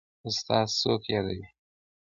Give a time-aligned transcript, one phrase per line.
[0.29, 1.45] استاده څوک يادوې.